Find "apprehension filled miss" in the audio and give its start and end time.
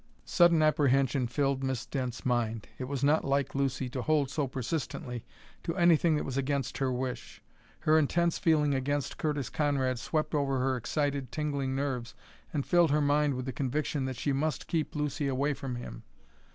0.63-1.85